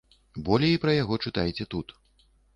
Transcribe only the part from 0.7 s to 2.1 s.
пра яго чытайце тут.